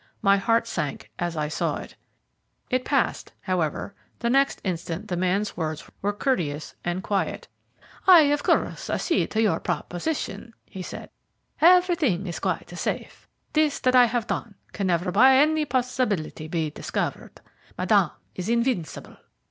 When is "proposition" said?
9.59-10.55